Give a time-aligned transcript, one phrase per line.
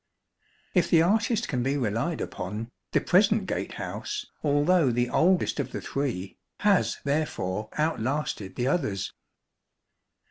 [0.73, 5.79] If the artist can be relied upon, the present gatehouse, although the oldest of the
[5.81, 9.13] three, has therefore outlasted the others.